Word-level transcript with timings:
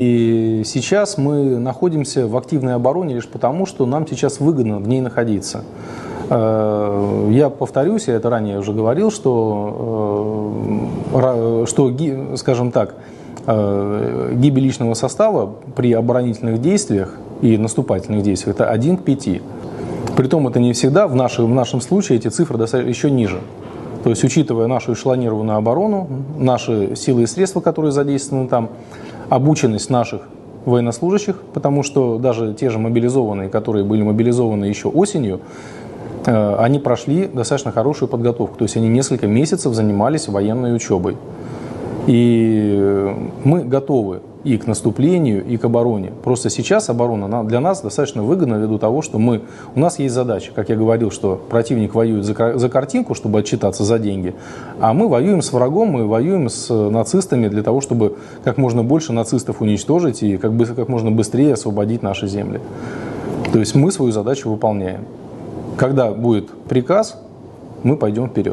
И 0.00 0.62
сейчас 0.64 1.18
мы 1.18 1.58
находимся 1.58 2.28
в 2.28 2.36
активной 2.36 2.74
обороне 2.76 3.16
лишь 3.16 3.26
потому, 3.26 3.66
что 3.66 3.84
нам 3.84 4.06
сейчас 4.06 4.38
выгодно 4.38 4.78
в 4.78 4.86
ней 4.86 5.00
находиться. 5.00 5.64
Э, 6.30 7.28
я 7.32 7.50
повторюсь, 7.50 8.06
я 8.06 8.14
это 8.14 8.30
ранее 8.30 8.60
уже 8.60 8.72
говорил, 8.72 9.10
что, 9.10 10.54
э, 11.12 11.64
что 11.66 11.92
скажем 12.36 12.70
так, 12.70 12.94
э, 13.48 14.34
гибель 14.36 14.62
личного 14.62 14.94
состава 14.94 15.52
при 15.74 15.92
оборонительных 15.94 16.60
действиях 16.60 17.16
и 17.42 17.58
наступательных 17.58 18.22
действиях 18.22 18.54
это 18.54 18.70
1 18.70 18.98
к 18.98 19.02
5. 19.02 19.42
Притом 20.16 20.46
это 20.46 20.60
не 20.60 20.74
всегда, 20.74 21.08
в 21.08 21.16
нашем, 21.16 21.46
в 21.46 21.54
нашем 21.56 21.80
случае 21.80 22.18
эти 22.18 22.28
цифры 22.28 22.56
еще 22.86 23.10
ниже. 23.10 23.40
То 24.04 24.10
есть, 24.10 24.22
учитывая 24.22 24.68
нашу 24.68 24.92
эшелонированную 24.92 25.58
оборону, 25.58 26.06
наши 26.38 26.94
силы 26.94 27.22
и 27.22 27.26
средства, 27.26 27.60
которые 27.60 27.90
задействованы 27.90 28.46
там, 28.48 28.68
обученность 29.28 29.90
наших 29.90 30.22
военнослужащих, 30.64 31.36
потому 31.54 31.82
что 31.82 32.18
даже 32.18 32.54
те 32.54 32.70
же 32.70 32.78
мобилизованные, 32.78 33.48
которые 33.48 33.84
были 33.84 34.02
мобилизованы 34.02 34.66
еще 34.66 34.88
осенью, 34.88 35.40
э, 36.26 36.56
они 36.58 36.78
прошли 36.78 37.26
достаточно 37.26 37.72
хорошую 37.72 38.08
подготовку. 38.08 38.58
То 38.58 38.64
есть 38.64 38.76
они 38.76 38.88
несколько 38.88 39.26
месяцев 39.26 39.74
занимались 39.74 40.28
военной 40.28 40.74
учебой. 40.74 41.16
И 42.08 43.14
мы 43.44 43.64
готовы 43.64 44.20
и 44.42 44.56
к 44.56 44.66
наступлению, 44.66 45.44
и 45.44 45.58
к 45.58 45.66
обороне. 45.66 46.10
Просто 46.24 46.48
сейчас 46.48 46.88
оборона 46.88 47.44
для 47.44 47.60
нас 47.60 47.82
достаточно 47.82 48.22
выгодна 48.22 48.54
ввиду 48.54 48.78
того, 48.78 49.02
что 49.02 49.18
мы, 49.18 49.42
у 49.74 49.80
нас 49.80 49.98
есть 49.98 50.14
задача, 50.14 50.52
как 50.54 50.70
я 50.70 50.76
говорил, 50.76 51.10
что 51.10 51.38
противник 51.50 51.94
воюет 51.94 52.24
за, 52.24 52.56
за 52.56 52.68
картинку, 52.70 53.14
чтобы 53.14 53.40
отчитаться 53.40 53.84
за 53.84 53.98
деньги, 53.98 54.34
а 54.80 54.94
мы 54.94 55.06
воюем 55.06 55.42
с 55.42 55.52
врагом, 55.52 55.90
мы 55.90 56.06
воюем 56.06 56.48
с 56.48 56.72
нацистами 56.72 57.48
для 57.48 57.62
того, 57.62 57.82
чтобы 57.82 58.16
как 58.42 58.56
можно 58.56 58.82
больше 58.82 59.12
нацистов 59.12 59.60
уничтожить 59.60 60.22
и 60.22 60.38
как, 60.38 60.54
бы, 60.54 60.64
как 60.64 60.88
можно 60.88 61.10
быстрее 61.10 61.52
освободить 61.52 62.02
наши 62.02 62.26
земли. 62.26 62.60
То 63.52 63.58
есть 63.58 63.74
мы 63.74 63.92
свою 63.92 64.12
задачу 64.12 64.48
выполняем. 64.48 65.02
Когда 65.76 66.10
будет 66.12 66.48
приказ, 66.70 67.20
мы 67.82 67.98
пойдем 67.98 68.28
вперед. 68.28 68.46